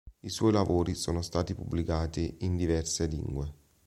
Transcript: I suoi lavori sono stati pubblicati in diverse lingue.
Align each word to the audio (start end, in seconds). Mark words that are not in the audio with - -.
I 0.23 0.29
suoi 0.29 0.51
lavori 0.51 0.95
sono 0.95 1.21
stati 1.21 1.53
pubblicati 1.53 2.37
in 2.39 2.55
diverse 2.55 3.05
lingue. 3.05 3.53